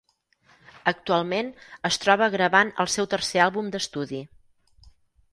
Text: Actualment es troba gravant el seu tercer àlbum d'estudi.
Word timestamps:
Actualment 0.91 1.51
es 1.89 1.99
troba 2.05 2.29
gravant 2.35 2.71
el 2.83 2.89
seu 2.93 3.09
tercer 3.11 3.43
àlbum 3.45 3.69
d'estudi. 3.75 4.23